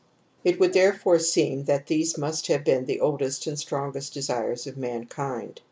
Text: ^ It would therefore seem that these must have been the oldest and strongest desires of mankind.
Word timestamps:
^ 0.01 0.03
It 0.43 0.59
would 0.59 0.73
therefore 0.73 1.19
seem 1.19 1.65
that 1.65 1.85
these 1.85 2.17
must 2.17 2.47
have 2.47 2.63
been 2.63 2.85
the 2.85 3.01
oldest 3.01 3.45
and 3.45 3.59
strongest 3.59 4.15
desires 4.15 4.65
of 4.65 4.75
mankind. 4.75 5.59